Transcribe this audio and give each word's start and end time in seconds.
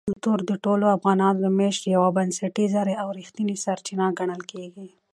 کلتور 0.07 0.39
د 0.49 0.51
ټولو 0.63 0.85
افغانانو 0.97 1.37
د 1.41 1.47
معیشت 1.57 1.83
یوه 1.95 2.09
بنسټیزه 2.17 2.81
او 3.01 3.07
رښتینې 3.19 3.55
سرچینه 3.65 4.05
ګڼل 4.19 4.41
کېږي. 4.51 4.87